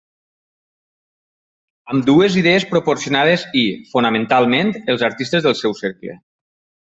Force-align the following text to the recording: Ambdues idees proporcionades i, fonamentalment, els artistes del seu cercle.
Ambdues 1.95 2.37
idees 2.41 2.65
proporcionades 2.71 3.45
i, 3.63 3.65
fonamentalment, 3.93 4.73
els 4.95 5.05
artistes 5.11 5.49
del 5.49 5.59
seu 5.61 5.77
cercle. 5.83 6.17